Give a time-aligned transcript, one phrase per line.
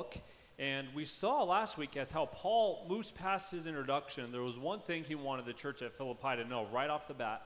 [0.00, 0.16] book.
[0.58, 4.80] And we saw last week as how Paul moves past his introduction, there was one
[4.80, 7.42] thing he wanted the church at Philippi to know right off the bat,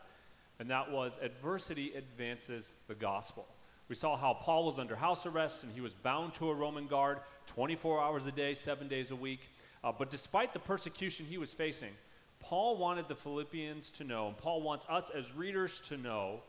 [0.60, 3.44] and that was adversity advances the gospel.
[3.88, 6.86] We saw how Paul was under house arrest and he was bound to a Roman
[6.86, 9.50] guard 24 hours a day, seven days a week.
[9.82, 11.90] Uh, but despite the persecution he was facing,
[12.38, 16.40] Paul wanted the Philippians to know, and Paul wants us as readers to know,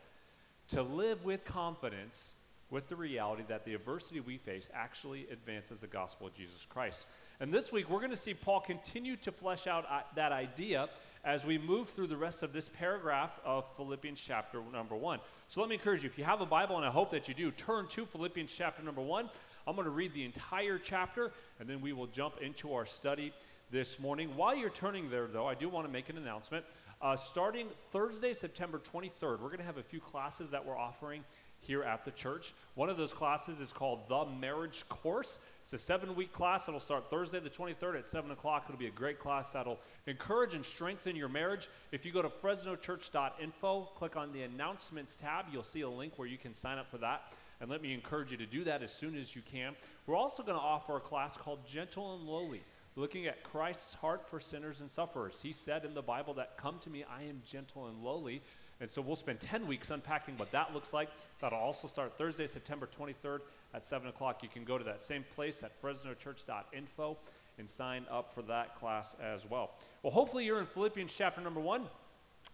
[0.68, 2.36] to live with confidence
[2.76, 7.06] with the reality that the adversity we face actually advances the gospel of Jesus Christ.
[7.40, 10.90] And this week, we're going to see Paul continue to flesh out uh, that idea
[11.24, 15.22] as we move through the rest of this paragraph of Philippians chapter number one.
[15.48, 17.34] So let me encourage you, if you have a Bible, and I hope that you
[17.34, 19.30] do, turn to Philippians chapter number one.
[19.66, 23.32] I'm going to read the entire chapter, and then we will jump into our study
[23.72, 24.36] this morning.
[24.36, 26.66] While you're turning there, though, I do want to make an announcement.
[27.02, 31.24] Uh, starting Thursday, September 23rd, we're going to have a few classes that we're offering
[31.66, 32.54] here at the church.
[32.76, 35.40] One of those classes is called The Marriage Course.
[35.64, 36.68] It's a seven week class.
[36.68, 38.66] It'll start Thursday, the 23rd at 7 o'clock.
[38.68, 41.70] It'll be a great class that'll encourage and strengthen your marriage.
[41.92, 46.28] If you go to fresnochurch.info, click on the announcements tab, you'll see a link where
[46.28, 47.34] you can sign up for that.
[47.62, 49.76] And let me encourage you to do that as soon as you can.
[50.06, 52.64] We're also going to offer a class called Gentle and Lowly,
[52.96, 55.42] looking at Christ's heart for sinners and sufferers.
[55.42, 58.42] He said in the Bible that, Come to me, I am gentle and lowly.
[58.82, 61.10] And so we'll spend 10 weeks unpacking what that looks like.
[61.40, 63.40] That'll also start Thursday, September 23rd
[63.74, 64.44] at 7 o'clock.
[64.44, 67.18] You can go to that same place at fresnochurch.info
[67.58, 69.72] and sign up for that class as well.
[70.04, 71.88] Well, hopefully you're in Philippians chapter number one.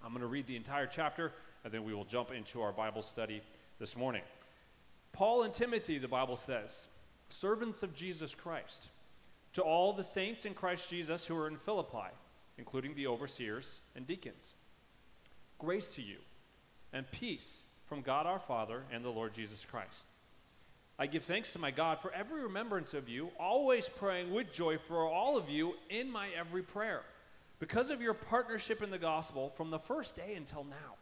[0.04, 1.32] I'm going to read the entire chapter,
[1.64, 3.42] and then we will jump into our Bible study
[3.80, 4.22] this morning.
[5.14, 6.88] Paul and Timothy, the Bible says,
[7.30, 8.90] servants of Jesus Christ,
[9.54, 12.10] to all the saints in Christ Jesus who are in Philippi,
[12.58, 14.54] including the overseers and deacons.
[15.62, 16.18] Grace to you
[16.92, 20.08] and peace from God our Father and the Lord Jesus Christ.
[20.98, 24.80] I give thanks to my God for every remembrance of you, always praying with joy
[24.80, 27.04] for all of you in my every prayer,
[27.60, 30.96] because of your partnership in the gospel from the first day until now.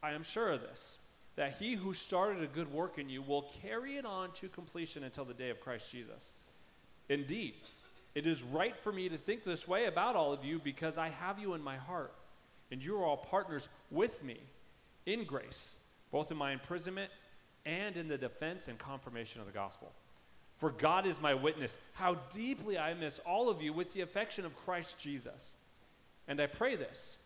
[0.00, 0.98] I am sure of this
[1.34, 5.02] that he who started a good work in you will carry it on to completion
[5.02, 6.30] until the day of Christ Jesus.
[7.08, 7.54] Indeed,
[8.14, 11.08] it is right for me to think this way about all of you because I
[11.08, 12.12] have you in my heart,
[12.70, 14.40] and you are all partners with me
[15.06, 15.76] in grace,
[16.10, 17.10] both in my imprisonment
[17.64, 19.92] and in the defense and confirmation of the gospel.
[20.56, 24.44] For God is my witness, how deeply I miss all of you with the affection
[24.44, 25.54] of Christ Jesus.
[26.26, 27.16] And I pray this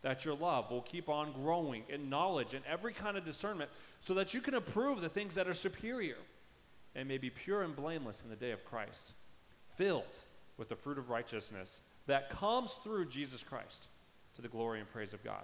[0.00, 3.68] that your love will keep on growing in knowledge and every kind of discernment,
[4.00, 6.18] so that you can approve the things that are superior
[6.94, 9.14] and may be pure and blameless in the day of Christ,
[9.76, 10.20] filled
[10.56, 13.88] with the fruit of righteousness that comes through Jesus Christ
[14.38, 15.42] to the glory and praise of God.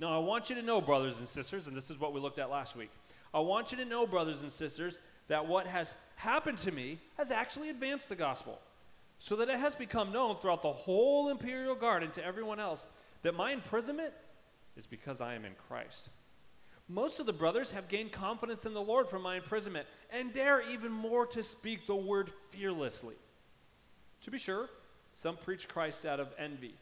[0.00, 2.38] Now, I want you to know, brothers and sisters, and this is what we looked
[2.38, 2.90] at last week.
[3.34, 4.98] I want you to know, brothers and sisters,
[5.28, 8.58] that what has happened to me has actually advanced the gospel,
[9.18, 12.86] so that it has become known throughout the whole imperial guard and to everyone else
[13.20, 14.14] that my imprisonment
[14.78, 16.08] is because I am in Christ.
[16.88, 20.66] Most of the brothers have gained confidence in the Lord from my imprisonment and dare
[20.70, 23.16] even more to speak the word fearlessly.
[24.22, 24.70] To be sure,
[25.12, 26.74] some preach Christ out of envy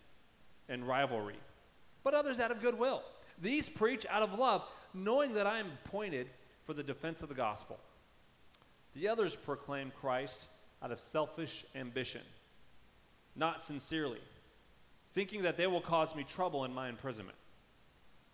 [0.69, 1.39] and rivalry,
[2.03, 3.03] but others out of goodwill.
[3.41, 4.63] These preach out of love,
[4.95, 6.29] knowing that I am appointed
[6.65, 7.79] for the defense of the gospel.
[8.95, 10.47] The others proclaim Christ
[10.83, 12.23] out of selfish ambition,
[13.35, 14.21] not sincerely
[15.17, 17.39] thinking that they will cause me trouble in my imprisonment.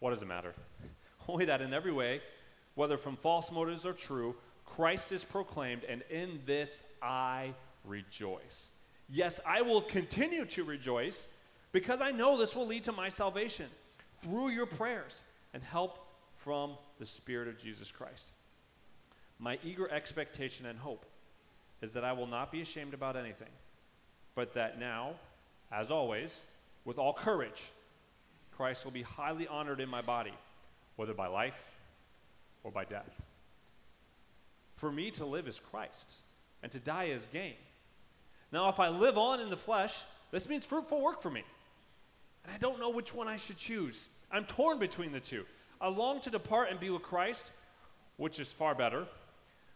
[0.00, 0.53] What does it matter?
[1.28, 2.20] Only that in every way,
[2.75, 4.34] whether from false motives or true,
[4.66, 7.54] Christ is proclaimed, and in this I
[7.84, 8.69] rejoice.
[9.09, 11.28] Yes, I will continue to rejoice
[11.72, 13.66] because I know this will lead to my salvation
[14.22, 15.22] through your prayers
[15.55, 16.06] and help
[16.37, 18.31] from the Spirit of Jesus Christ.
[19.38, 21.05] My eager expectation and hope
[21.81, 23.49] is that I will not be ashamed about anything,
[24.34, 25.15] but that now,
[25.72, 26.44] as always,
[26.84, 27.72] with all courage,
[28.56, 30.34] Christ will be highly honored in my body,
[30.97, 31.59] whether by life
[32.62, 33.11] or by death.
[34.77, 36.12] For me to live is Christ,
[36.62, 37.55] and to die is gain.
[38.52, 41.43] Now, if I live on in the flesh, this means fruitful work for me.
[42.44, 44.09] And I don't know which one I should choose.
[44.31, 45.44] I'm torn between the two.
[45.81, 47.50] I long to depart and be with Christ,
[48.17, 49.06] which is far better,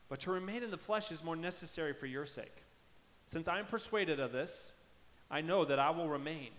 [0.08, 2.62] but to remain in the flesh is more necessary for your sake.
[3.26, 4.70] Since I am persuaded of this,
[5.30, 6.50] I know that I will remain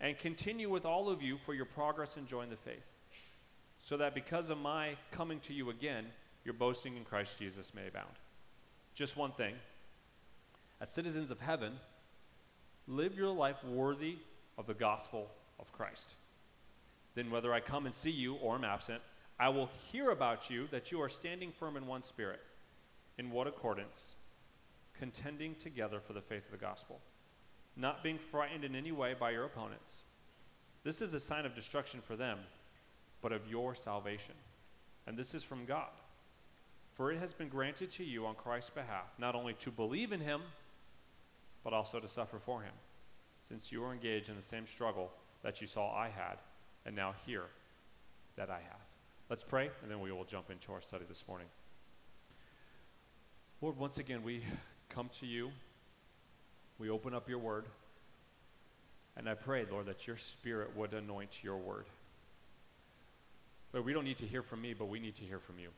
[0.00, 2.84] and continue with all of you for your progress in joining the faith,
[3.82, 6.04] so that because of my coming to you again,
[6.44, 8.12] your boasting in Christ Jesus may abound.
[8.94, 9.54] Just one thing
[10.80, 11.72] as citizens of heaven,
[12.86, 14.16] live your life worthy
[14.58, 16.14] of the gospel of Christ.
[17.14, 19.00] Then, whether I come and see you or am absent,
[19.38, 22.40] I will hear about you that you are standing firm in one spirit.
[23.18, 24.16] In what accordance?
[24.98, 27.00] contending together for the faith of the gospel,
[27.76, 30.02] not being frightened in any way by your opponents.
[30.84, 32.38] This is a sign of destruction for them,
[33.20, 34.34] but of your salvation.
[35.06, 35.90] And this is from God.
[36.94, 40.20] For it has been granted to you on Christ's behalf not only to believe in
[40.20, 40.40] him,
[41.62, 42.72] but also to suffer for him,
[43.48, 45.10] since you are engaged in the same struggle
[45.46, 46.38] that you saw I had,
[46.84, 47.44] and now hear
[48.34, 48.80] that I have.
[49.30, 51.46] Let's pray, and then we will jump into our study this morning.
[53.60, 54.42] Lord, once again, we
[54.88, 55.52] come to you.
[56.80, 57.66] We open up your word.
[59.16, 61.84] And I pray, Lord, that your spirit would anoint your word.
[63.72, 65.68] Lord, we don't need to hear from me, but we need to hear from you.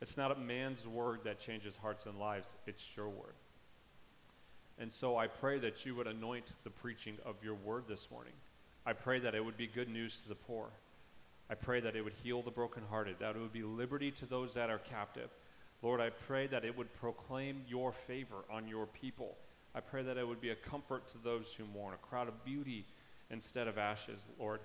[0.00, 3.34] It's not a man's word that changes hearts and lives, it's your word.
[4.78, 8.34] And so I pray that you would anoint the preaching of your word this morning.
[8.84, 10.66] I pray that it would be good news to the poor.
[11.48, 14.54] I pray that it would heal the brokenhearted, that it would be liberty to those
[14.54, 15.30] that are captive.
[15.82, 19.36] Lord, I pray that it would proclaim your favor on your people.
[19.74, 22.44] I pray that it would be a comfort to those who mourn, a crowd of
[22.44, 22.84] beauty
[23.30, 24.60] instead of ashes, Lord.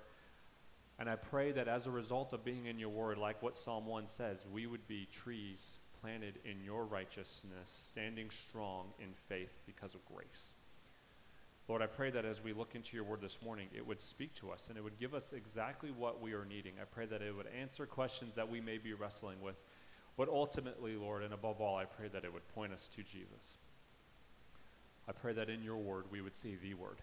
[0.98, 3.86] And I pray that as a result of being in your word, like what Psalm
[3.86, 9.94] 1 says, we would be trees planted in your righteousness, standing strong in faith because
[9.94, 10.52] of grace.
[11.68, 14.34] Lord, I pray that as we look into your word this morning, it would speak
[14.34, 16.72] to us and it would give us exactly what we are needing.
[16.80, 19.54] I pray that it would answer questions that we may be wrestling with.
[20.16, 23.54] But ultimately, Lord, and above all, I pray that it would point us to Jesus.
[25.08, 26.98] I pray that in your word we would see the word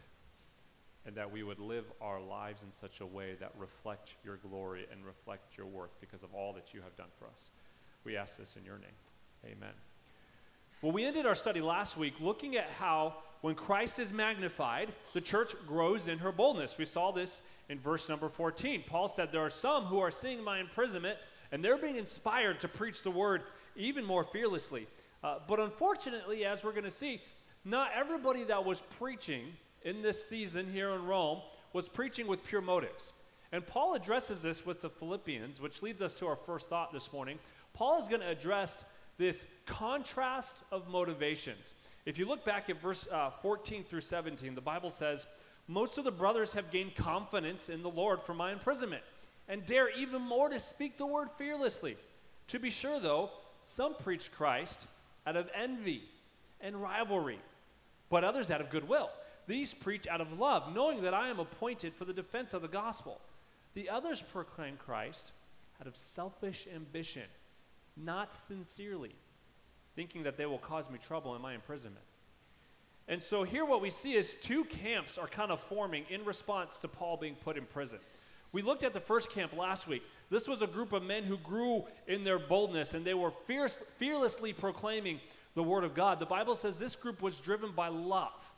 [1.05, 4.85] and that we would live our lives in such a way that reflect your glory
[4.91, 7.49] and reflect your worth because of all that you have done for us.
[8.03, 8.89] We ask this in your name.
[9.45, 9.73] Amen.
[10.81, 15.21] Well, we ended our study last week looking at how when Christ is magnified, the
[15.21, 16.77] church grows in her boldness.
[16.77, 18.83] We saw this in verse number 14.
[18.87, 21.17] Paul said, There are some who are seeing my imprisonment
[21.51, 23.43] and they're being inspired to preach the word
[23.75, 24.87] even more fearlessly.
[25.23, 27.21] Uh, but unfortunately, as we're going to see,
[27.65, 29.47] not everybody that was preaching
[29.83, 31.39] in this season here in Rome
[31.73, 33.13] was preaching with pure motives.
[33.51, 37.11] And Paul addresses this with the Philippians, which leads us to our first thought this
[37.11, 37.39] morning.
[37.73, 38.83] Paul is going to address
[39.17, 41.73] this contrast of motivations.
[42.05, 45.27] If you look back at verse uh, 14 through 17, the Bible says,
[45.67, 49.03] Most of the brothers have gained confidence in the Lord for my imprisonment,
[49.47, 51.97] and dare even more to speak the word fearlessly.
[52.47, 53.29] To be sure, though,
[53.63, 54.87] some preach Christ
[55.27, 56.03] out of envy
[56.61, 57.39] and rivalry,
[58.09, 59.09] but others out of goodwill.
[59.47, 62.67] These preach out of love, knowing that I am appointed for the defense of the
[62.67, 63.19] gospel.
[63.73, 65.31] The others proclaim Christ
[65.81, 67.23] out of selfish ambition,
[67.97, 69.15] not sincerely,
[69.95, 72.05] thinking that they will cause me trouble in my imprisonment.
[73.07, 76.77] And so here what we see is two camps are kind of forming in response
[76.77, 77.99] to Paul being put in prison.
[78.51, 80.03] We looked at the first camp last week.
[80.29, 83.79] This was a group of men who grew in their boldness and they were fierce,
[83.97, 85.19] fearlessly proclaiming
[85.55, 86.19] the word of God.
[86.19, 88.51] The Bible says this group was driven by love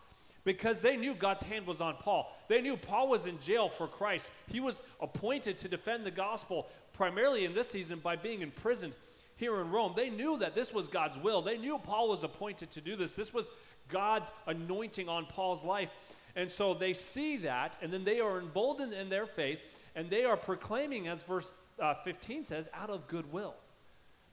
[0.44, 2.36] because they knew God's hand was on Paul.
[2.48, 4.32] They knew Paul was in jail for Christ.
[4.48, 8.94] He was appointed to defend the gospel primarily in this season by being imprisoned
[9.42, 9.92] here in Rome.
[9.94, 11.42] They knew that this was God's will.
[11.42, 13.12] They knew Paul was appointed to do this.
[13.12, 13.52] This was
[13.90, 15.90] God's anointing on Paul's life.
[16.38, 19.60] And so they see that, and then they are emboldened in their faith,
[19.96, 23.56] and they are proclaiming, as verse uh, 15 says, out of goodwill.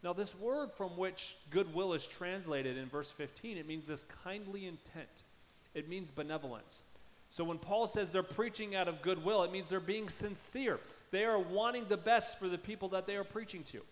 [0.05, 4.67] Now, this word from which goodwill is translated in verse 15, it means this kindly
[4.67, 5.25] intent
[5.75, 6.83] it means benevolence.
[7.31, 10.81] So when Paul says they're preaching out of goodwill, it means they're being sincere.
[11.11, 13.83] They are wanting the best for the people that they are preaching to.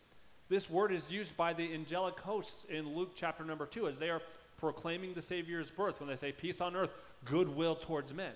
[0.49, 4.11] This word is used by the angelic hosts in Luke chapter number 2 as they
[4.11, 4.23] are
[4.59, 6.91] proclaiming the Savior's birth when they say, Peace on earth,
[7.25, 8.33] goodwill towards men.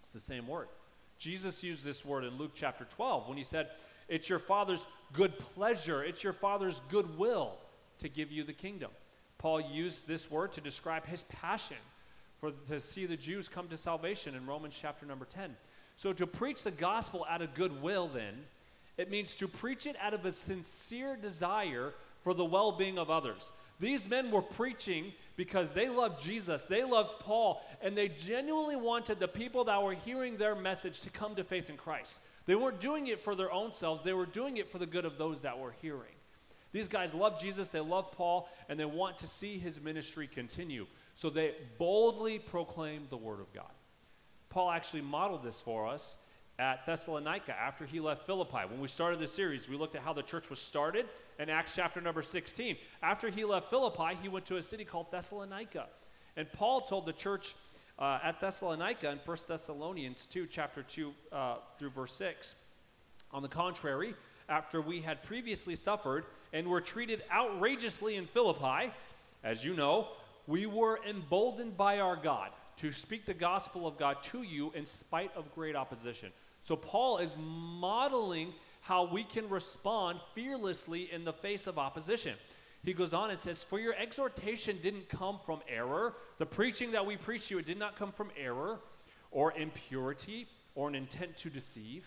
[0.00, 0.68] It's the same word.
[1.18, 3.68] Jesus used this word in Luke chapter 12 when he said,
[4.08, 7.54] It's your Father's good pleasure, it's your Father's goodwill
[7.98, 8.90] to give you the kingdom.
[9.38, 11.76] Paul used this word to describe his passion
[12.40, 15.56] for to see the Jews come to salvation in Romans chapter number 10.
[15.96, 18.34] So to preach the gospel out of goodwill then,
[18.98, 23.52] it means to preach it out of a sincere desire for the well-being of others.
[23.80, 29.20] These men were preaching because they loved Jesus, they loved Paul, and they genuinely wanted
[29.20, 32.18] the people that were hearing their message to come to faith in Christ.
[32.46, 35.04] They weren't doing it for their own selves, they were doing it for the good
[35.04, 36.16] of those that were hearing.
[36.72, 40.86] These guys love Jesus, they love Paul, and they want to see his ministry continue.
[41.14, 43.70] So they boldly proclaimed the word of God.
[44.50, 46.16] Paul actually modeled this for us
[46.58, 48.66] at Thessalonica after he left Philippi.
[48.68, 51.06] When we started this series, we looked at how the church was started
[51.38, 52.76] in Acts chapter number 16.
[53.02, 55.86] After he left Philippi, he went to a city called Thessalonica.
[56.36, 57.54] And Paul told the church
[57.98, 62.54] uh, at Thessalonica in 1 Thessalonians 2, chapter 2 uh, through verse 6.
[63.32, 64.14] On the contrary,
[64.48, 68.92] after we had previously suffered and were treated outrageously in Philippi,
[69.44, 70.08] as you know,
[70.46, 74.86] we were emboldened by our God to speak the gospel of God to you in
[74.86, 76.32] spite of great opposition.
[76.68, 82.34] So Paul is modeling how we can respond fearlessly in the face of opposition.
[82.84, 86.16] He goes on and says, For your exhortation didn't come from error.
[86.36, 88.80] The preaching that we preach you, it did not come from error
[89.30, 92.04] or impurity or an intent to deceive.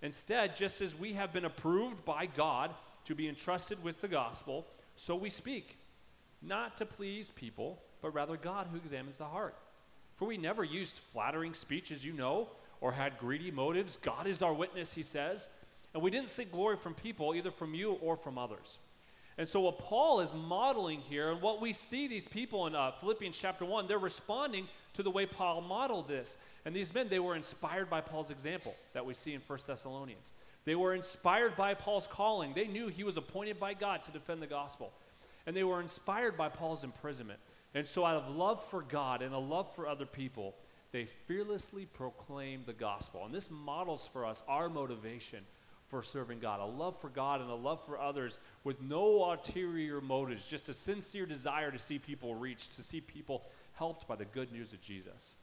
[0.00, 2.70] Instead, just as we have been approved by God
[3.04, 4.66] to be entrusted with the gospel,
[4.96, 5.76] so we speak,
[6.40, 9.56] not to please people, but rather God who examines the heart.
[10.16, 12.48] For we never used flattering speech, as you know,
[12.80, 13.98] or had greedy motives.
[13.98, 15.48] God is our witness, he says.
[15.92, 18.78] And we didn't seek glory from people, either from you or from others.
[19.38, 22.92] And so, what Paul is modeling here, and what we see these people in uh,
[22.92, 26.36] Philippians chapter 1, they're responding to the way Paul modeled this.
[26.64, 30.32] And these men, they were inspired by Paul's example that we see in 1 Thessalonians.
[30.64, 32.52] They were inspired by Paul's calling.
[32.52, 34.92] They knew he was appointed by God to defend the gospel.
[35.46, 37.40] And they were inspired by Paul's imprisonment.
[37.74, 40.54] And so, out of love for God and a love for other people,
[40.92, 43.24] they fearlessly proclaim the gospel.
[43.24, 45.44] And this models for us our motivation
[45.88, 50.00] for serving God a love for God and a love for others with no ulterior
[50.00, 53.42] motives, just a sincere desire to see people reached, to see people
[53.74, 55.34] helped by the good news of Jesus.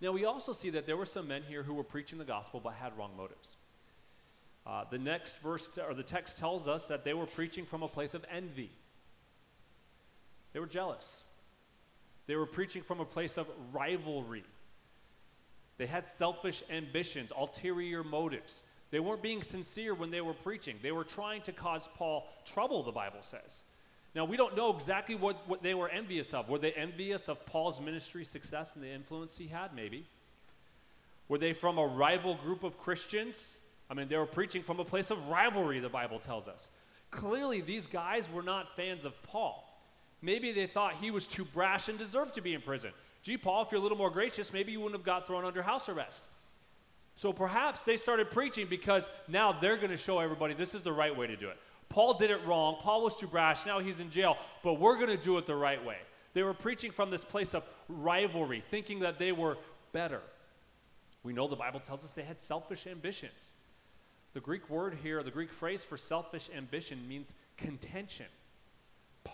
[0.00, 2.60] Now, we also see that there were some men here who were preaching the gospel
[2.60, 3.56] but had wrong motives.
[4.66, 7.88] Uh, the next verse, or the text tells us that they were preaching from a
[7.88, 8.70] place of envy.
[10.52, 11.22] They were jealous.
[12.26, 14.44] They were preaching from a place of rivalry.
[15.78, 18.62] They had selfish ambitions, ulterior motives.
[18.90, 20.76] They weren't being sincere when they were preaching.
[20.82, 23.62] They were trying to cause Paul trouble, the Bible says.
[24.14, 26.48] Now, we don't know exactly what, what they were envious of.
[26.48, 29.74] Were they envious of Paul's ministry success and the influence he had?
[29.74, 30.06] Maybe.
[31.28, 33.56] Were they from a rival group of Christians?
[33.90, 36.68] I mean, they were preaching from a place of rivalry, the Bible tells us.
[37.10, 39.65] Clearly, these guys were not fans of Paul.
[40.26, 42.90] Maybe they thought he was too brash and deserved to be in prison.
[43.22, 45.62] Gee, Paul, if you're a little more gracious, maybe you wouldn't have got thrown under
[45.62, 46.26] house arrest.
[47.14, 50.92] So perhaps they started preaching because now they're going to show everybody this is the
[50.92, 51.56] right way to do it.
[51.88, 52.78] Paul did it wrong.
[52.80, 53.64] Paul was too brash.
[53.66, 55.98] Now he's in jail, but we're going to do it the right way.
[56.34, 59.56] They were preaching from this place of rivalry, thinking that they were
[59.92, 60.22] better.
[61.22, 63.52] We know the Bible tells us they had selfish ambitions.
[64.34, 68.26] The Greek word here, the Greek phrase for selfish ambition means contention,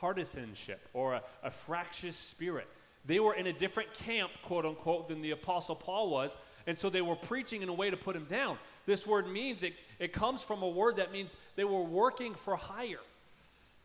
[0.01, 2.69] partisanship, or a, a fractious spirit.
[3.05, 6.89] They were in a different camp, quote unquote, than the Apostle Paul was, and so
[6.89, 8.59] they were preaching in a way to put him down.
[8.87, 12.57] This word means it, it comes from a word that means they were working for
[12.57, 13.01] hire.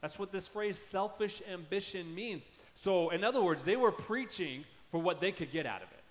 [0.02, 2.48] That's what this phrase selfish ambition means.
[2.76, 6.04] So, in other words, they were preaching for what they could get out of it.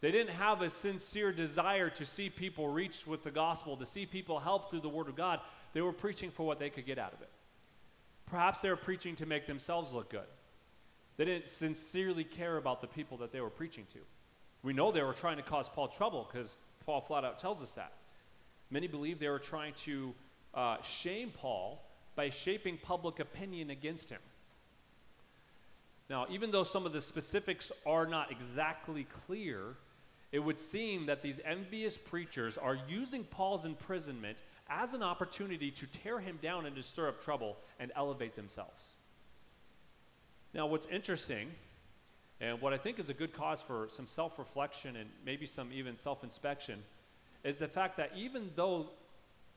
[0.00, 4.06] They didn't have a sincere desire to see people reached with the gospel, to see
[4.06, 5.40] people helped through the word of God.
[5.72, 7.30] They were preaching for what they could get out of it.
[8.26, 10.26] Perhaps they were preaching to make themselves look good.
[11.16, 13.98] They didn't sincerely care about the people that they were preaching to.
[14.62, 17.72] We know they were trying to cause Paul trouble because Paul flat out tells us
[17.72, 17.92] that.
[18.70, 20.12] Many believe they were trying to
[20.54, 21.82] uh, shame Paul
[22.16, 24.20] by shaping public opinion against him.
[26.08, 29.76] Now, even though some of the specifics are not exactly clear,
[30.32, 34.38] it would seem that these envious preachers are using Paul's imprisonment
[34.68, 38.90] as an opportunity to tear him down and to stir up trouble and elevate themselves.
[40.54, 41.50] Now, what's interesting
[42.40, 45.70] and what I think is a good cause for some self reflection and maybe some
[45.72, 46.82] even self inspection
[47.44, 48.90] is the fact that even though,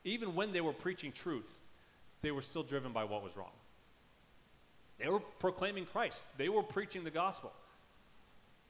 [0.04, 1.60] even when they were preaching truth,
[2.22, 3.51] they were still driven by what was wrong.
[5.00, 7.51] They were proclaiming Christ, they were preaching the gospel.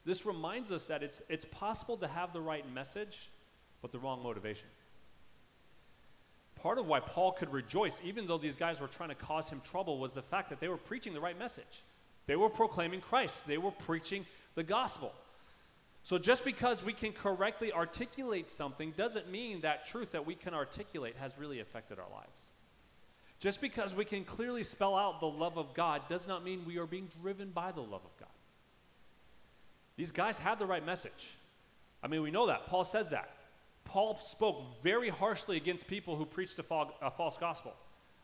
[0.06, 3.28] This reminds us that it's, it's possible to have the right message,
[3.82, 4.68] but the wrong motivation.
[6.62, 9.62] Part of why Paul could rejoice, even though these guys were trying to cause him
[9.70, 11.82] trouble, was the fact that they were preaching the right message.
[12.26, 15.12] They were proclaiming Christ, they were preaching the gospel.
[16.02, 20.54] So just because we can correctly articulate something doesn't mean that truth that we can
[20.54, 22.50] articulate has really affected our lives.
[23.38, 26.78] Just because we can clearly spell out the love of God does not mean we
[26.78, 28.28] are being driven by the love of God.
[29.96, 31.36] These guys had the right message.
[32.02, 32.66] I mean, we know that.
[32.66, 33.30] Paul says that.
[33.84, 36.64] Paul spoke very harshly against people who preached a,
[37.02, 37.72] a false gospel.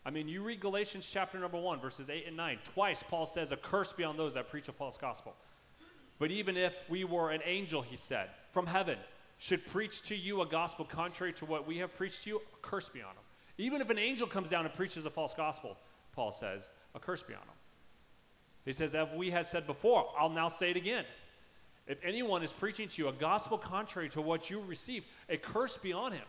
[0.04, 2.58] I mean, you read Galatians chapter number 1, verses 8 and 9.
[2.64, 5.34] Twice, Paul says, A curse be on those that preach a false gospel.
[6.18, 8.98] But even if we were an angel, he said, from heaven,
[9.38, 12.66] should preach to you a gospel contrary to what we have preached to you, a
[12.66, 13.24] curse be on them.
[13.58, 15.76] Even if an angel comes down and preaches a false gospel,
[16.12, 16.62] Paul says,
[16.94, 17.56] a curse be on them.
[18.64, 21.04] He says, as we had said before, I'll now say it again.
[21.86, 25.76] If anyone is preaching to you a gospel contrary to what you received, a curse
[25.76, 26.24] be on him.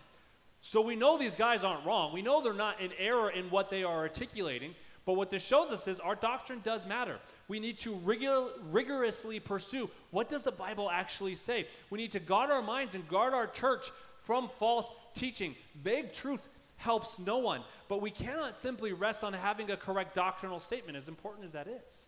[0.61, 2.13] So we know these guys aren't wrong.
[2.13, 4.75] We know they're not in error in what they are articulating,
[5.07, 7.17] But what this shows us is our doctrine does matter.
[7.47, 11.65] We need to rigor- rigorously pursue what does the Bible actually say?
[11.89, 13.89] We need to guard our minds and guard our church
[14.23, 15.55] from false teaching.
[15.81, 16.45] Vague truth
[16.75, 21.07] helps no one, but we cannot simply rest on having a correct doctrinal statement, as
[21.07, 22.07] important as that is.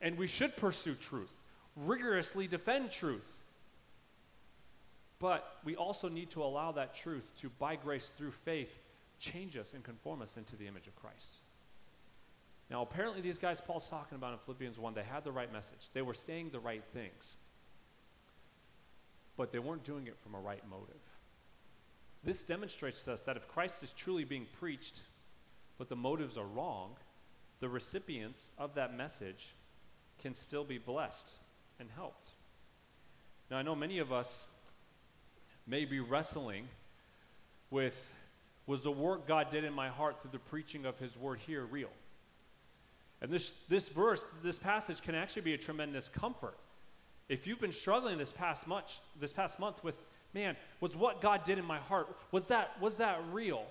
[0.00, 1.32] And we should pursue truth,
[1.76, 3.38] rigorously defend truth.
[5.18, 8.76] But we also need to allow that truth to, by grace through faith,
[9.20, 11.36] change us and conform us into the image of Christ.
[12.68, 15.90] Now, apparently, these guys Paul's talking about in Philippians 1, they had the right message.
[15.92, 17.36] They were saying the right things,
[19.36, 21.00] but they weren't doing it from a right motive.
[22.24, 25.02] This demonstrates to us that if Christ is truly being preached,
[25.78, 26.96] but the motives are wrong,
[27.60, 29.54] the recipients of that message
[30.20, 31.32] can still be blessed
[31.82, 32.28] and helped.
[33.50, 34.46] Now, I know many of us
[35.66, 36.68] may be wrestling
[37.70, 38.14] with
[38.66, 41.64] was the work God did in my heart through the preaching of His word here
[41.64, 41.90] real?
[43.20, 46.56] And this, this verse, this passage can actually be a tremendous comfort.
[47.28, 49.98] If you've been struggling this past much, this past month with,
[50.32, 53.64] man, was what God did in my heart, was that, was that real?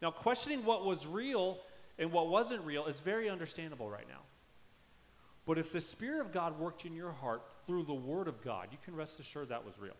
[0.00, 1.58] Now, questioning what was real
[1.98, 4.20] and what wasn't real is very understandable right now.
[5.46, 8.68] But if the Spirit of God worked in your heart through the Word of God,
[8.72, 9.94] you can rest assured that was real.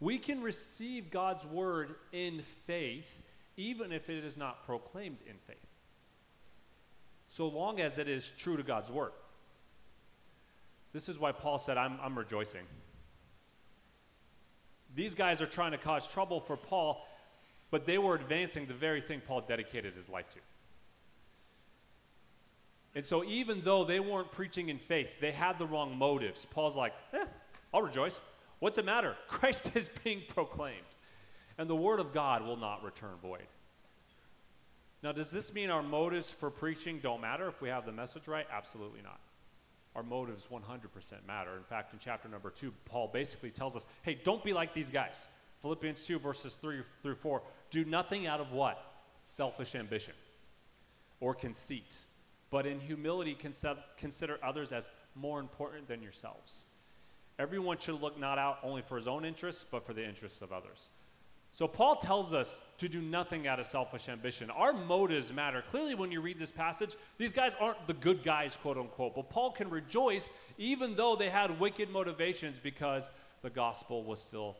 [0.00, 3.20] We can receive God's word in faith,
[3.56, 5.56] even if it is not proclaimed in faith,
[7.28, 9.12] so long as it is true to God's word.
[10.92, 12.62] This is why Paul said, I'm, I'm rejoicing.
[14.94, 17.06] These guys are trying to cause trouble for Paul,
[17.70, 20.38] but they were advancing the very thing Paul dedicated his life to.
[22.94, 26.46] And so, even though they weren't preaching in faith, they had the wrong motives.
[26.50, 27.24] Paul's like, eh,
[27.72, 28.20] I'll rejoice.
[28.58, 29.14] What's the matter?
[29.28, 30.96] Christ is being proclaimed,
[31.58, 33.46] and the word of God will not return void.
[35.02, 38.26] Now, does this mean our motives for preaching don't matter if we have the message
[38.26, 38.46] right?
[38.50, 39.20] Absolutely not.
[39.94, 40.62] Our motives 100%
[41.26, 41.56] matter.
[41.56, 44.90] In fact, in chapter number 2, Paul basically tells us hey, don't be like these
[44.90, 45.28] guys.
[45.60, 47.42] Philippians 2, verses 3 through 4.
[47.70, 48.92] Do nothing out of what?
[49.24, 50.14] Selfish ambition
[51.20, 51.98] or conceit,
[52.50, 53.36] but in humility
[53.96, 56.62] consider others as more important than yourselves.
[57.38, 60.52] Everyone should look not out only for his own interests, but for the interests of
[60.52, 60.88] others.
[61.52, 64.50] So Paul tells us to do nothing out of selfish ambition.
[64.50, 65.62] Our motives matter.
[65.70, 69.14] Clearly, when you read this passage, these guys aren't the good guys, quote unquote.
[69.16, 73.10] But Paul can rejoice even though they had wicked motivations because
[73.42, 74.56] the gospel was still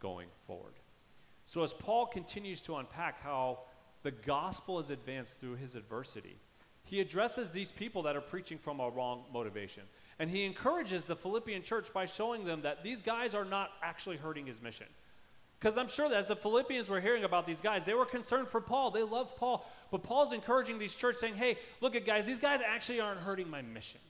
[0.00, 0.74] going forward.
[1.46, 3.60] So as Paul continues to unpack how
[4.02, 6.36] the gospel is advanced through his adversity,
[6.84, 9.84] he addresses these people that are preaching from a wrong motivation.
[10.18, 14.16] And he encourages the Philippian church by showing them that these guys are not actually
[14.16, 14.86] hurting his mission.
[15.58, 18.48] Because I'm sure that as the Philippians were hearing about these guys, they were concerned
[18.48, 18.90] for Paul.
[18.90, 19.64] They loved Paul.
[19.92, 23.48] But Paul's encouraging these church saying, hey, look at guys, these guys actually aren't hurting
[23.48, 24.00] my mission.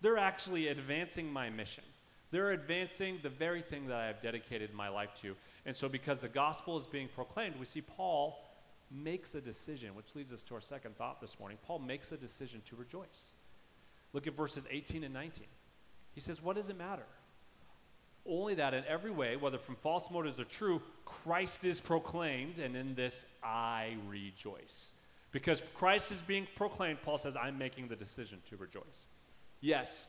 [0.00, 1.84] They're actually advancing my mission.
[2.32, 5.36] They're advancing the very thing that I have dedicated my life to.
[5.66, 8.41] And so, because the gospel is being proclaimed, we see Paul
[8.92, 11.58] makes a decision, which leads us to our second thought this morning.
[11.66, 13.32] Paul makes a decision to rejoice.
[14.12, 15.44] Look at verses 18 and 19.
[16.14, 17.06] He says, What does it matter?
[18.24, 22.76] Only that in every way, whether from false motives or true, Christ is proclaimed, and
[22.76, 24.90] in this I rejoice.
[25.32, 29.06] Because Christ is being proclaimed, Paul says, I'm making the decision to rejoice.
[29.60, 30.06] Yes,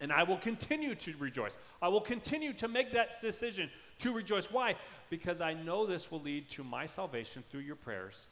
[0.00, 1.58] and I will continue to rejoice.
[1.82, 4.50] I will continue to make that decision to rejoice.
[4.50, 4.76] Why?
[5.10, 8.26] Because I know this will lead to my salvation through your prayers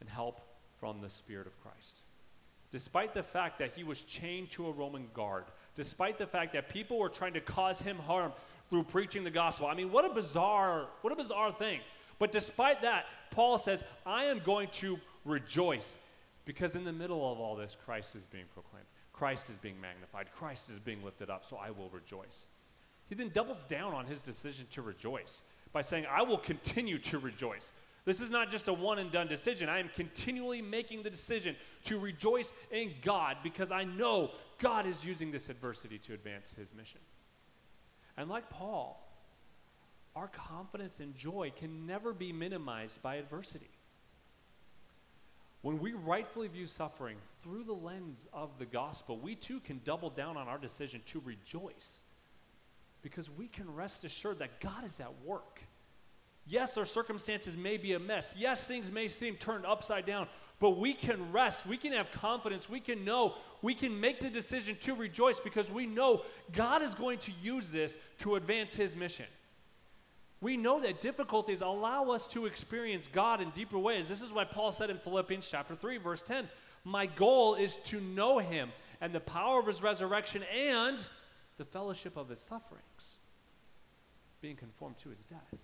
[0.00, 0.40] and help
[0.80, 2.02] from the Spirit of Christ
[2.74, 5.44] despite the fact that he was chained to a Roman guard,
[5.76, 8.32] despite the fact that people were trying to cause him harm
[8.68, 9.68] through preaching the gospel.
[9.68, 11.78] I mean, what a bizarre, what a bizarre thing.
[12.18, 16.00] But despite that, Paul says, I am going to rejoice
[16.46, 18.86] because in the middle of all this, Christ is being proclaimed.
[19.12, 20.32] Christ is being magnified.
[20.34, 22.46] Christ is being lifted up, so I will rejoice.
[23.08, 25.42] He then doubles down on his decision to rejoice
[25.74, 27.72] by saying, I will continue to rejoice.
[28.06, 29.68] This is not just a one and done decision.
[29.68, 35.04] I am continually making the decision to rejoice in God because I know God is
[35.04, 37.00] using this adversity to advance his mission.
[38.16, 39.04] And like Paul,
[40.14, 43.70] our confidence and joy can never be minimized by adversity.
[45.62, 50.10] When we rightfully view suffering through the lens of the gospel, we too can double
[50.10, 52.00] down on our decision to rejoice
[53.04, 55.60] because we can rest assured that God is at work
[56.46, 58.34] Yes, our circumstances may be a mess.
[58.36, 60.28] Yes, things may seem turned upside down,
[60.60, 61.66] but we can rest.
[61.66, 62.68] We can have confidence.
[62.68, 63.34] We can know.
[63.62, 67.70] We can make the decision to rejoice because we know God is going to use
[67.70, 69.26] this to advance His mission.
[70.42, 74.08] We know that difficulties allow us to experience God in deeper ways.
[74.08, 76.50] This is why Paul said in Philippians chapter 3 verse 10,
[76.84, 81.08] "My goal is to know him and the power of his resurrection and
[81.56, 83.18] the fellowship of his sufferings,
[84.40, 85.54] being conformed to his death."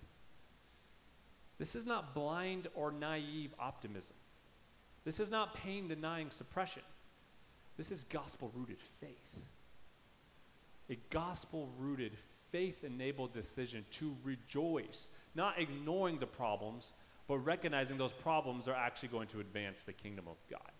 [1.57, 4.17] This is not blind or naive optimism.
[5.03, 6.83] This is not pain denying suppression.
[7.77, 9.39] This is gospel rooted faith.
[10.89, 12.17] A gospel rooted,
[12.49, 16.93] faith enabled decision to rejoice, not ignoring the problems,
[17.27, 20.71] but recognizing those problems are actually going to advance the kingdom of God.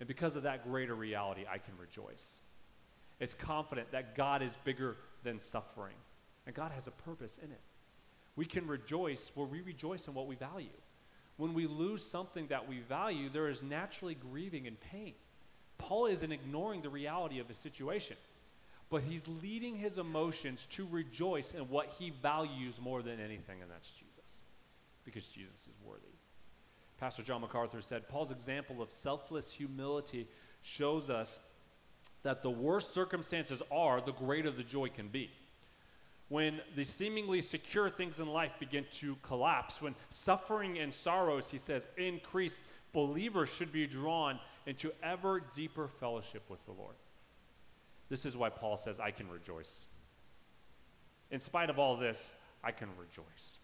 [0.00, 2.40] And because of that greater reality, I can rejoice.
[3.20, 5.96] It's confident that God is bigger than suffering,
[6.46, 7.60] and God has a purpose in it.
[8.34, 10.68] We can rejoice where we rejoice in what we value.
[11.36, 15.14] When we lose something that we value, there is naturally grieving and pain.
[15.78, 18.16] Paul isn't ignoring the reality of his situation,
[18.88, 23.70] but he's leading his emotions to rejoice in what he values more than anything, and
[23.70, 24.42] that's Jesus,
[25.04, 26.02] because Jesus is worthy.
[26.98, 30.28] Pastor John MacArthur said Paul's example of selfless humility
[30.60, 31.38] shows us
[32.22, 35.30] that the worse circumstances are, the greater the joy can be
[36.30, 41.58] when the seemingly secure things in life begin to collapse, when suffering and sorrows, he
[41.58, 42.60] says, increase,
[42.92, 46.94] believers should be drawn into ever deeper fellowship with the Lord.
[48.08, 49.86] This is why Paul says, I can rejoice.
[51.32, 53.58] In spite of all this, I can rejoice.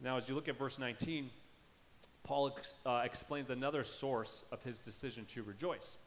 [0.00, 1.28] Now, as you look at verse 19,
[2.24, 5.98] Paul ex- uh, explains another source of his decision to rejoice.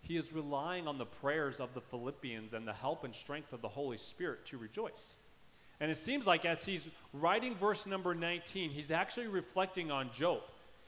[0.00, 3.60] He is relying on the prayers of the Philippians and the help and strength of
[3.60, 5.14] the Holy Spirit to rejoice.
[5.80, 10.40] And it seems like as he's writing verse number 19, he's actually reflecting on Job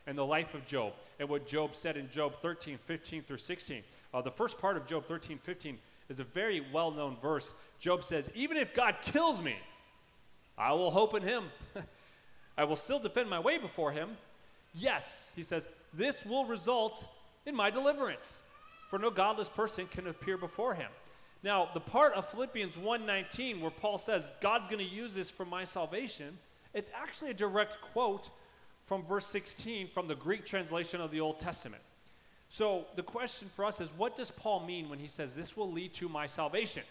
[0.07, 3.83] and the life of Job and what Job said in Job 13, 15 through 16.
[4.13, 7.55] Uh, the first part of Job 13, 15 is a very well known verse.
[7.79, 9.57] Job says, Even if God kills me,
[10.59, 11.45] I will hope in him.
[12.59, 14.11] I will still defend my way before him.
[14.75, 17.09] Yes, he says, this will result
[17.47, 18.43] in my deliverance
[18.93, 20.91] for no godless person can appear before him.
[21.43, 25.47] Now, the part of Philippians 1:19 where Paul says God's going to use this for
[25.47, 26.39] my salvation,
[26.75, 28.29] it's actually a direct quote
[28.85, 31.83] from verse 16 from the Greek translation of the Old Testament.
[32.51, 35.73] So, the question for us is what does Paul mean when he says this will
[35.73, 36.83] lead to my salvation?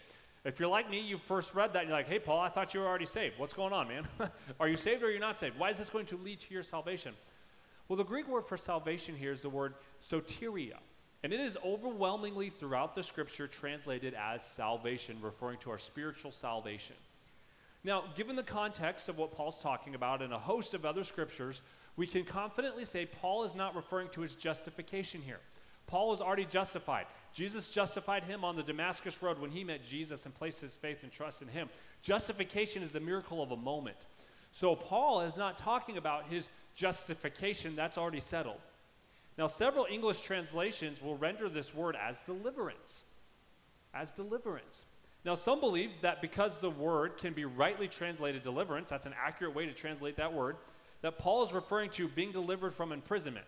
[0.44, 2.74] If you're like me, you first read that, and you're like, hey, Paul, I thought
[2.74, 3.38] you were already saved.
[3.38, 4.08] What's going on, man?
[4.58, 5.56] are you saved or are you not saved?
[5.56, 7.14] Why is this going to lead to your salvation?
[7.86, 10.78] Well, the Greek word for salvation here is the word soteria.
[11.22, 16.96] And it is overwhelmingly throughout the scripture translated as salvation, referring to our spiritual salvation.
[17.84, 21.62] Now, given the context of what Paul's talking about and a host of other scriptures,
[21.96, 25.40] we can confidently say Paul is not referring to his justification here.
[25.86, 27.06] Paul is already justified.
[27.34, 31.02] Jesus justified him on the Damascus Road when he met Jesus and placed his faith
[31.02, 31.68] and trust in him.
[32.02, 33.96] Justification is the miracle of a moment.
[34.52, 38.60] So, Paul is not talking about his justification, that's already settled.
[39.38, 43.04] Now, several English translations will render this word as deliverance.
[43.94, 44.84] As deliverance.
[45.24, 49.54] Now, some believe that because the word can be rightly translated deliverance, that's an accurate
[49.54, 50.56] way to translate that word,
[51.00, 53.46] that Paul is referring to being delivered from imprisonment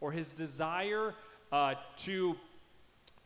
[0.00, 1.14] or his desire
[1.50, 2.36] uh, to,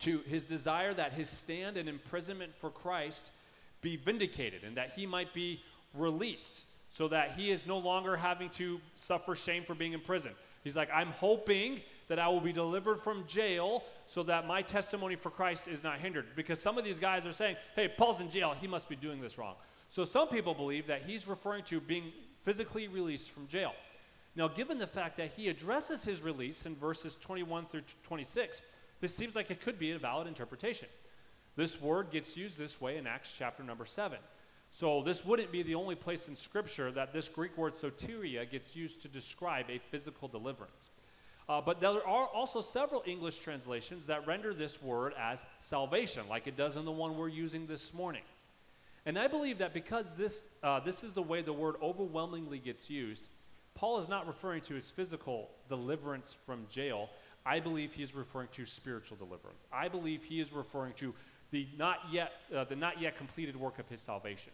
[0.01, 3.33] to his desire that his stand and imprisonment for Christ
[3.81, 5.61] be vindicated and that he might be
[5.95, 10.33] released so that he is no longer having to suffer shame for being in prison.
[10.65, 15.15] He's like, I'm hoping that I will be delivered from jail so that my testimony
[15.15, 16.27] for Christ is not hindered.
[16.35, 19.21] Because some of these guys are saying, hey, Paul's in jail, he must be doing
[19.21, 19.55] this wrong.
[19.91, 22.13] So some people believe that he's referring to being
[22.45, 23.75] physically released from jail.
[24.37, 28.63] Now, given the fact that he addresses his release in verses 21 through 26,
[29.01, 30.89] this seems like it could be a valid interpretation.
[31.57, 34.19] This word gets used this way in Acts chapter number 7.
[34.71, 38.77] So, this wouldn't be the only place in Scripture that this Greek word soteria gets
[38.77, 40.91] used to describe a physical deliverance.
[41.49, 46.47] Uh, but there are also several English translations that render this word as salvation, like
[46.47, 48.23] it does in the one we're using this morning.
[49.07, 52.91] And I believe that because this, uh, this is the way the word overwhelmingly gets
[52.91, 53.25] used,
[53.75, 57.09] Paul is not referring to his physical deliverance from jail.
[57.47, 59.67] I believe he is referring to spiritual deliverance.
[59.73, 61.15] I believe he is referring to
[61.51, 64.53] the not yet, uh, the not yet completed work of his salvation.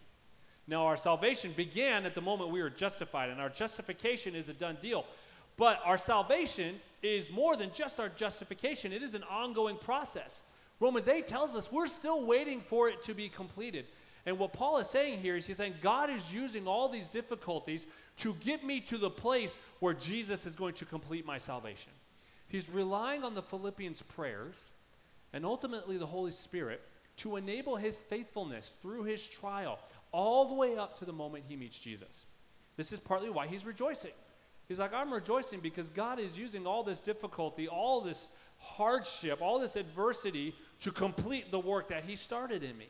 [0.69, 4.55] Now, our salvation began at the moment we were justified, and our justification is a
[4.55, 5.05] done deal.
[5.57, 10.43] But our salvation is more than just our justification, it is an ongoing process.
[10.81, 13.87] Romans 8 tells us we're still waiting for it to be completed.
[14.27, 17.87] And what Paul is saying here is he's saying God is using all these difficulties
[18.19, 21.93] to get me to the place where Jesus is going to complete my salvation.
[22.49, 24.71] He's relying on the Philippians' prayers
[25.33, 26.81] and ultimately the Holy Spirit
[27.17, 29.79] to enable his faithfulness through his trial,
[30.11, 32.27] all the way up to the moment he meets Jesus.
[32.77, 34.13] This is partly why he's rejoicing.
[34.69, 39.59] He's like, I'm rejoicing because God is using all this difficulty, all this hardship, all
[39.59, 42.89] this adversity to complete the work that he started in me.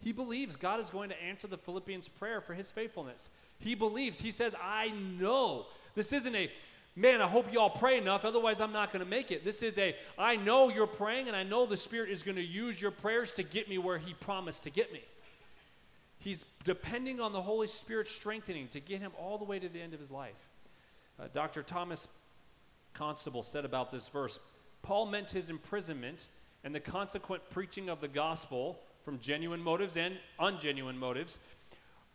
[0.00, 3.30] He believes God is going to answer the Philippians' prayer for his faithfulness.
[3.58, 5.66] He believes, he says, I know.
[5.96, 6.48] This isn't a,
[6.94, 9.44] man, I hope you all pray enough, otherwise I'm not going to make it.
[9.44, 12.44] This is a, I know you're praying, and I know the Spirit is going to
[12.44, 15.02] use your prayers to get me where he promised to get me.
[16.20, 19.80] He's depending on the Holy Spirit strengthening to get him all the way to the
[19.80, 20.47] end of his life.
[21.18, 21.62] Uh, Dr.
[21.62, 22.08] Thomas
[22.94, 24.40] Constable said about this verse
[24.82, 26.28] Paul meant his imprisonment
[26.64, 31.38] and the consequent preaching of the gospel from genuine motives and ungenuine motives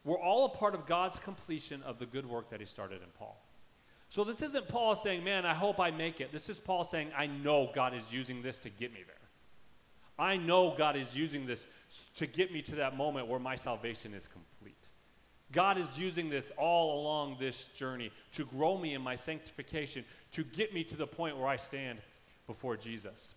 [0.03, 3.07] were all a part of God's completion of the good work that he started in
[3.17, 3.41] Paul.
[4.09, 6.31] So this isn't Paul saying, Man, I hope I make it.
[6.31, 9.15] This is Paul saying, I know God is using this to get me there.
[10.19, 11.65] I know God is using this
[12.15, 14.89] to get me to that moment where my salvation is complete.
[15.53, 20.43] God is using this all along this journey to grow me in my sanctification, to
[20.43, 21.99] get me to the point where I stand
[22.47, 23.33] before Jesus.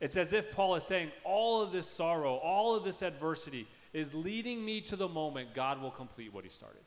[0.00, 4.14] It's as if Paul is saying, all of this sorrow, all of this adversity is
[4.14, 6.80] leading me to the moment God will complete what he started.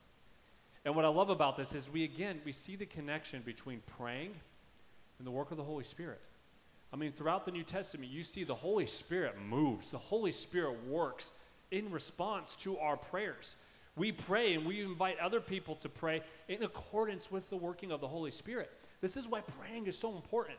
[0.86, 4.34] And what I love about this is we again we see the connection between praying
[5.18, 6.22] and the work of the Holy Spirit.
[6.94, 10.86] I mean, throughout the New Testament, you see the Holy Spirit moves, the Holy Spirit
[10.88, 11.34] works
[11.72, 13.56] in response to our prayers.
[13.96, 18.02] We pray and we invite other people to pray in accordance with the working of
[18.02, 18.70] the Holy Spirit.
[19.02, 20.58] This is why praying is so important.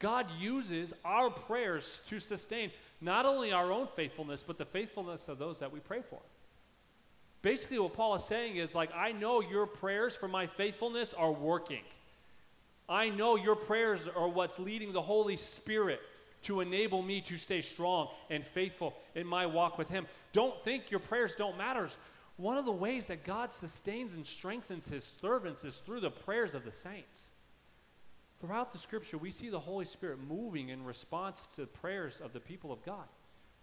[0.00, 5.38] God uses our prayers to sustain not only our own faithfulness, but the faithfulness of
[5.38, 6.18] those that we pray for.
[7.42, 11.30] Basically, what Paul is saying is like, I know your prayers for my faithfulness are
[11.30, 11.82] working.
[12.88, 16.00] I know your prayers are what's leading the Holy Spirit
[16.42, 20.06] to enable me to stay strong and faithful in my walk with Him.
[20.32, 21.88] Don't think your prayers don't matter.
[22.36, 26.54] One of the ways that God sustains and strengthens his servants is through the prayers
[26.54, 27.28] of the saints.
[28.40, 32.32] Throughout the scripture, we see the Holy Spirit moving in response to the prayers of
[32.32, 33.06] the people of God.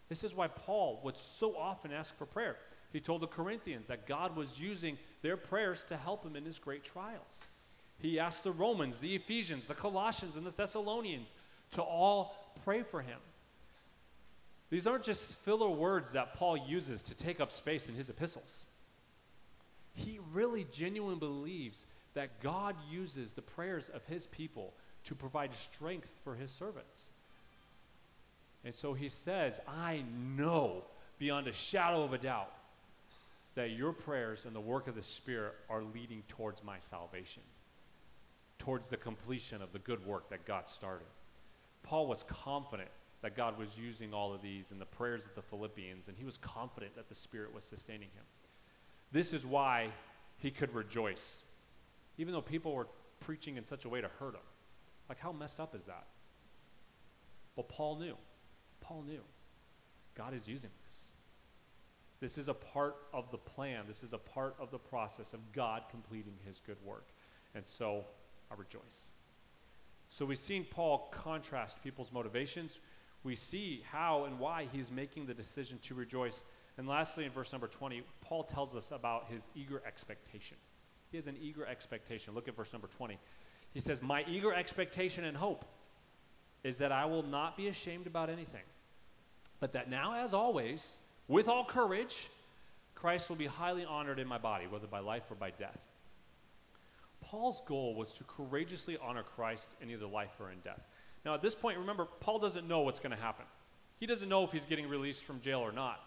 [0.09, 2.57] This is why Paul would so often ask for prayer.
[2.91, 6.59] He told the Corinthians that God was using their prayers to help him in his
[6.59, 7.45] great trials.
[7.97, 11.33] He asked the Romans, the Ephesians, the Colossians, and the Thessalonians
[11.71, 13.19] to all pray for him.
[14.71, 18.63] These aren't just filler words that Paul uses to take up space in his epistles.
[19.93, 26.13] He really genuinely believes that God uses the prayers of his people to provide strength
[26.23, 27.07] for his servants.
[28.63, 30.03] And so he says, I
[30.37, 30.85] know
[31.19, 32.53] beyond a shadow of a doubt
[33.55, 37.43] that your prayers and the work of the Spirit are leading towards my salvation,
[38.57, 41.07] towards the completion of the good work that God started.
[41.83, 42.89] Paul was confident
[43.21, 46.25] that God was using all of these in the prayers of the Philippians, and he
[46.25, 48.23] was confident that the Spirit was sustaining him.
[49.11, 49.89] This is why
[50.37, 51.41] he could rejoice,
[52.17, 52.87] even though people were
[53.19, 54.41] preaching in such a way to hurt him.
[55.07, 56.05] Like, how messed up is that?
[57.55, 58.15] But Paul knew.
[58.79, 59.21] Paul knew.
[60.15, 61.07] God is using this.
[62.19, 63.85] This is a part of the plan.
[63.87, 67.07] This is a part of the process of God completing his good work.
[67.55, 68.05] And so
[68.49, 69.09] I rejoice.
[70.09, 72.79] So we've seen Paul contrast people's motivations
[73.23, 76.43] we see how and why he's making the decision to rejoice.
[76.77, 80.57] And lastly, in verse number 20, Paul tells us about his eager expectation.
[81.11, 82.33] He has an eager expectation.
[82.33, 83.19] Look at verse number 20.
[83.73, 85.65] He says, My eager expectation and hope
[86.63, 88.63] is that I will not be ashamed about anything,
[89.59, 90.95] but that now, as always,
[91.27, 92.29] with all courage,
[92.95, 95.79] Christ will be highly honored in my body, whether by life or by death.
[97.21, 100.87] Paul's goal was to courageously honor Christ in either life or in death.
[101.25, 103.45] Now, at this point, remember, Paul doesn't know what's going to happen.
[103.99, 105.99] He doesn't know if he's getting released from jail or not.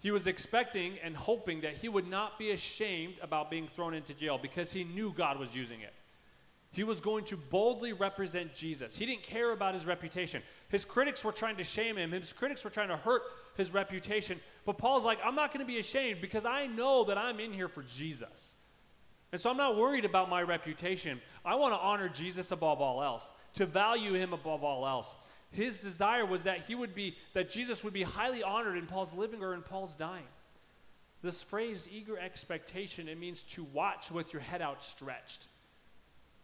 [0.00, 4.14] He was expecting and hoping that he would not be ashamed about being thrown into
[4.14, 5.92] jail because he knew God was using it.
[6.72, 8.96] He was going to boldly represent Jesus.
[8.96, 10.42] He didn't care about his reputation.
[10.68, 13.22] His critics were trying to shame him, his critics were trying to hurt
[13.56, 14.40] his reputation.
[14.64, 17.52] But Paul's like, I'm not going to be ashamed because I know that I'm in
[17.52, 18.54] here for Jesus.
[19.32, 21.20] And so I'm not worried about my reputation.
[21.44, 25.14] I want to honor Jesus above all else, to value him above all else.
[25.50, 29.14] His desire was that he would be that Jesus would be highly honored in Paul's
[29.14, 30.26] living or in Paul's dying.
[31.22, 35.48] This phrase eager expectation it means to watch with your head outstretched.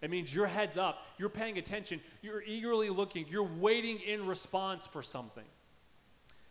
[0.03, 4.87] It means your head's up, you're paying attention, you're eagerly looking, you're waiting in response
[4.87, 5.45] for something.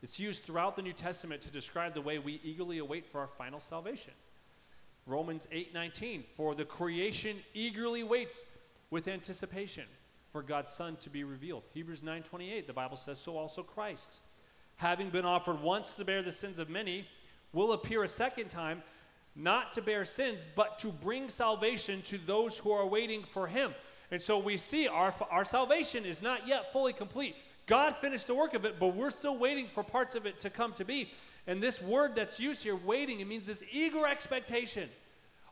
[0.02, 3.28] It's used throughout the New Testament to describe the way we eagerly await for our
[3.28, 4.13] final salvation.
[5.06, 8.46] Romans 8:19 For the creation eagerly waits
[8.89, 9.86] with anticipation
[10.36, 11.63] for God's son to be revealed.
[11.74, 14.19] Hebrews 9:28 the Bible says so also Christ
[14.76, 17.08] having been offered once to bear the sins of many
[17.54, 18.84] will appear a second time
[19.34, 23.74] not to bear sins, but to bring salvation to those who are waiting for him.
[24.12, 27.38] And so we see our, our salvation is not yet fully complete.
[27.65, 30.50] God finished the work of it, but we're still waiting for parts of it to
[30.50, 31.13] come to be.
[31.48, 34.89] And this word that's used here, waiting, it means this eager expectation.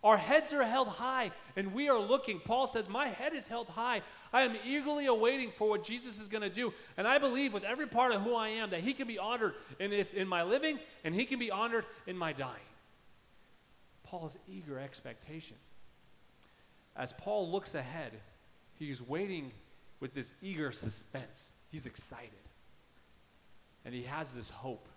[0.03, 2.41] Our heads are held high, and we are looking.
[2.41, 4.01] Paul says, My head is held high.
[4.33, 6.73] I am eagerly awaiting for what Jesus is going to do.
[6.97, 9.53] And I believe with every part of who I am that he can be honored
[9.79, 12.51] in, if, in my living, and he can be honored in my dying.
[14.03, 15.55] Paul's eager expectation.
[16.95, 18.11] As Paul looks ahead,
[18.75, 19.51] he's waiting
[20.01, 21.51] with this eager suspense.
[21.71, 22.29] He's excited.
[23.85, 24.89] And he has this hope.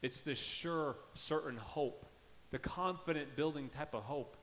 [0.00, 2.06] It's this sure, certain hope,
[2.54, 4.36] the confident building type of hope.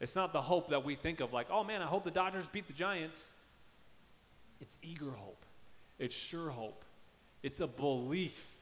[0.00, 2.48] It's not the hope that we think of, like, oh man, I hope the Dodgers
[2.48, 3.32] beat the Giants.
[4.62, 5.44] It's eager hope,
[5.98, 6.86] it's sure hope,
[7.42, 8.56] it's a belief.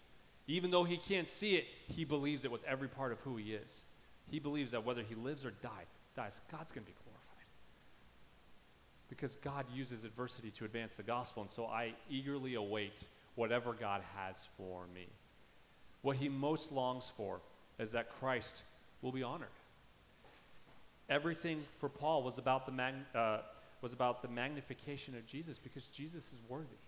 [0.49, 3.53] Even though he can't see it, he believes it with every part of who he
[3.53, 3.85] is.
[4.29, 5.85] He believes that whether he lives or die,
[6.16, 7.47] dies, God's going to be glorified.
[9.09, 13.05] Because God uses adversity to advance the gospel, and so I eagerly await
[13.37, 15.07] whatever God has for me.
[16.01, 17.40] What he most longs for
[17.79, 18.64] is that Christ
[19.03, 19.49] will be honored.
[21.09, 23.38] Everything for Paul was about the, mag- uh,
[23.83, 26.79] was about the magnification of Jesus because Jesus is worthy.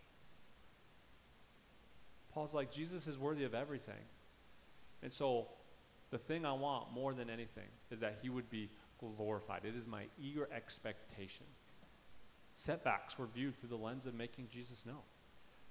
[2.33, 3.95] Paul's like, Jesus is worthy of everything.
[5.03, 5.49] And so,
[6.11, 9.63] the thing I want more than anything is that he would be glorified.
[9.65, 11.47] It is my eager expectation.
[12.55, 15.03] Setbacks were viewed through the lens of making Jesus known.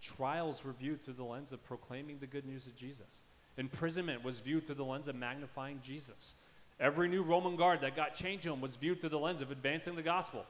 [0.01, 3.21] Trials were viewed through the lens of proclaiming the good news of Jesus.
[3.57, 6.33] Imprisonment was viewed through the lens of magnifying Jesus.
[6.79, 9.51] Every new Roman guard that got chained to him was viewed through the lens of
[9.51, 10.45] advancing the gospel.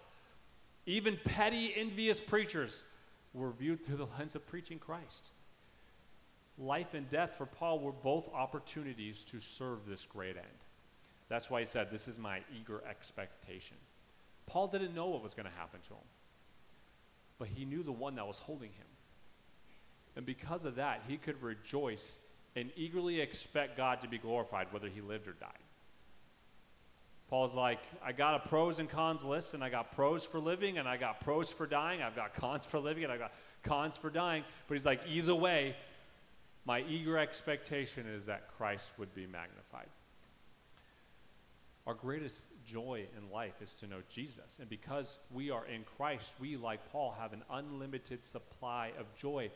[0.86, 2.84] Even petty, envious preachers
[3.34, 5.32] were viewed through the lens of preaching Christ.
[6.58, 10.46] Life and death for Paul were both opportunities to serve this great end.
[11.30, 13.78] That's why he said, This is my eager expectation.
[14.46, 16.08] Paul didn't know what was going to happen to him,
[17.40, 18.86] but he knew the one that was holding him.
[20.16, 22.18] And because of that, he could rejoice
[22.56, 25.50] and eagerly expect God to be glorified whether he lived or died.
[27.30, 30.78] Paul's like, I got a pros and cons list, and I got pros for living,
[30.78, 33.32] and I got pros for dying, I've got cons for living, and I got
[33.64, 34.44] cons for dying.
[34.68, 35.76] But he's like, either way,
[36.66, 39.88] my eager expectation is that Christ would be magnified.
[41.86, 44.58] Our greatest joy in life is to know Jesus.
[44.60, 49.50] And because we are in Christ, we, like Paul, have an unlimited supply of joy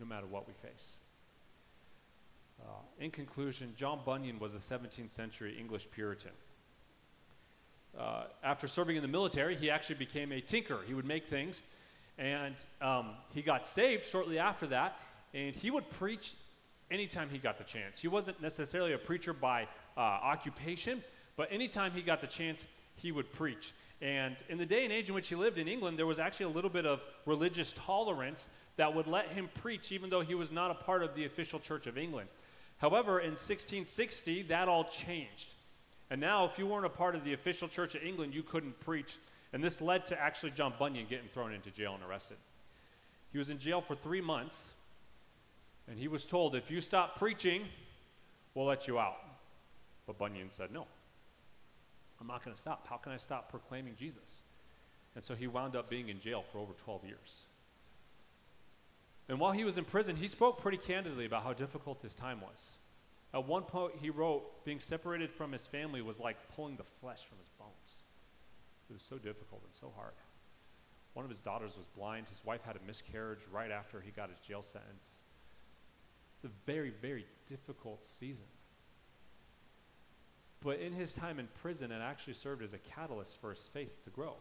[0.00, 0.96] no matter what we face.
[2.60, 2.66] Uh,
[2.98, 6.32] in conclusion, John Bunyan was a 17th century English Puritan.
[7.98, 10.80] Uh, after serving in the military, he actually became a tinker.
[10.86, 11.62] He would make things.
[12.18, 14.98] And um, he got saved shortly after that.
[15.32, 16.34] And he would preach
[16.90, 18.00] anytime he got the chance.
[18.00, 21.02] He wasn't necessarily a preacher by uh, occupation,
[21.36, 23.72] but anytime he got the chance, he would preach.
[24.00, 26.46] And in the day and age in which he lived in England, there was actually
[26.46, 30.50] a little bit of religious tolerance that would let him preach, even though he was
[30.50, 32.28] not a part of the official Church of England.
[32.78, 35.54] However, in 1660, that all changed.
[36.10, 38.78] And now, if you weren't a part of the official Church of England, you couldn't
[38.80, 39.18] preach.
[39.52, 42.36] And this led to actually John Bunyan getting thrown into jail and arrested.
[43.32, 44.74] He was in jail for three months
[45.88, 47.64] and he was told, if you stop preaching,
[48.54, 49.18] we'll let you out.
[50.06, 50.86] But Bunyan said, no.
[52.20, 52.86] I'm not going to stop.
[52.88, 54.38] How can I stop proclaiming Jesus?
[55.14, 57.42] And so he wound up being in jail for over 12 years.
[59.28, 62.40] And while he was in prison, he spoke pretty candidly about how difficult his time
[62.40, 62.70] was.
[63.32, 67.20] At one point, he wrote, being separated from his family was like pulling the flesh
[67.28, 67.96] from his bones.
[68.88, 70.12] It was so difficult and so hard.
[71.14, 72.28] One of his daughters was blind.
[72.28, 75.14] His wife had a miscarriage right after he got his jail sentence.
[76.36, 78.44] It's a very, very difficult season.
[80.62, 84.02] But in his time in prison, it actually served as a catalyst for his faith
[84.04, 84.34] to grow.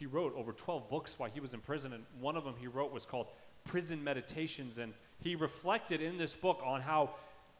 [0.00, 2.66] He wrote over 12 books while he was in prison, and one of them he
[2.66, 3.26] wrote was called
[3.66, 4.78] Prison Meditations.
[4.78, 7.10] And he reflected in this book on how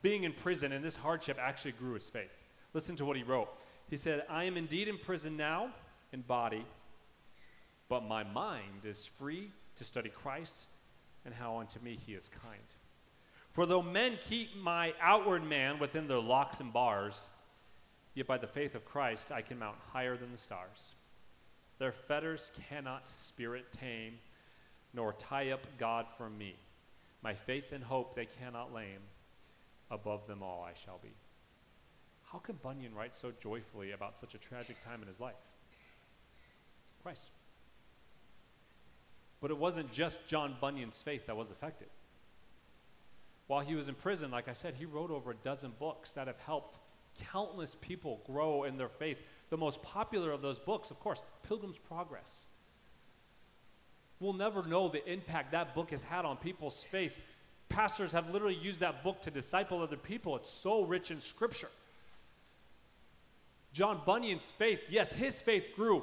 [0.01, 2.33] being in prison and this hardship actually grew his faith.
[2.73, 3.51] Listen to what he wrote.
[3.91, 5.71] He said, I am indeed in prison now
[6.15, 6.65] in body,
[7.91, 10.65] but my mind is free to study Christ
[11.27, 12.63] and how unto me he is kind.
[13.53, 17.29] For though men keep my outward man within their locks and bars,
[18.15, 20.95] yet by the faith of Christ I can mount higher than the stars.
[21.81, 24.19] Their fetters cannot spirit tame,
[24.93, 26.55] nor tie up God from me.
[27.23, 29.01] My faith and hope they cannot lame.
[29.91, 31.15] Above them all I shall be.
[32.31, 35.35] How can Bunyan write so joyfully about such a tragic time in his life?
[37.03, 37.29] Christ.
[39.41, 41.89] But it wasn't just John Bunyan's faith that was affected.
[43.47, 46.27] While he was in prison, like I said, he wrote over a dozen books that
[46.27, 46.79] have helped
[47.33, 49.19] countless people grow in their faith.
[49.51, 52.43] The most popular of those books, of course, Pilgrim's Progress.
[54.21, 57.21] We'll never know the impact that book has had on people's faith.
[57.69, 60.37] Pastors have literally used that book to disciple other people.
[60.37, 61.71] It's so rich in scripture.
[63.73, 66.03] John Bunyan's faith, yes, his faith grew,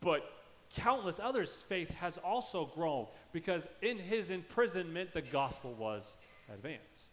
[0.00, 0.28] but
[0.74, 6.16] countless others' faith has also grown because in his imprisonment, the gospel was
[6.52, 7.06] advanced.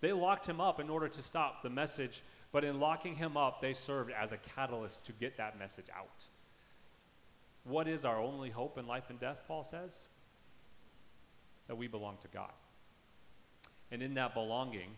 [0.00, 2.22] They locked him up in order to stop the message,
[2.54, 6.24] but in locking him up, they served as a catalyst to get that message out.
[7.64, 10.04] What is our only hope in life and death, Paul says?
[11.66, 12.52] That we belong to God.
[13.90, 14.90] And in that belonging,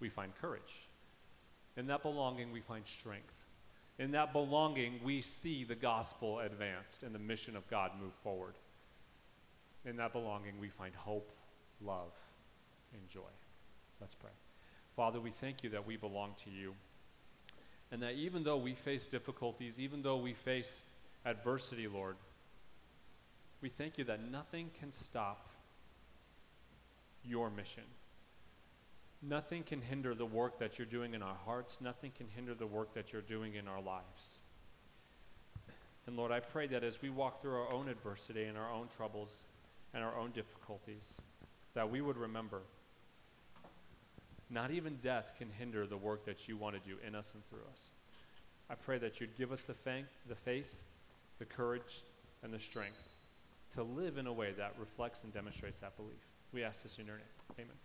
[0.00, 0.88] we find courage.
[1.76, 3.44] In that belonging, we find strength.
[4.00, 8.54] In that belonging, we see the gospel advanced and the mission of God move forward.
[9.84, 11.30] In that belonging, we find hope,
[11.80, 12.10] love,
[12.92, 13.20] and joy.
[14.00, 14.32] Let's pray.
[14.96, 16.74] Father, we thank you that we belong to you.
[17.92, 20.80] And that even though we face difficulties, even though we face
[21.24, 22.16] adversity, Lord,
[23.60, 25.48] we thank you that nothing can stop
[27.22, 27.82] your mission.
[29.22, 31.80] Nothing can hinder the work that you're doing in our hearts.
[31.80, 34.38] Nothing can hinder the work that you're doing in our lives.
[36.06, 38.88] And Lord, I pray that as we walk through our own adversity and our own
[38.96, 39.30] troubles
[39.92, 41.20] and our own difficulties,
[41.74, 42.62] that we would remember
[44.50, 47.46] not even death can hinder the work that you want to do in us and
[47.48, 47.90] through us.
[48.70, 50.74] I pray that you'd give us the, fa- the faith,
[51.38, 52.02] the courage,
[52.42, 53.16] and the strength
[53.74, 56.12] to live in a way that reflects and demonstrates that belief.
[56.52, 57.26] We ask this in your name.
[57.58, 57.76] Amen.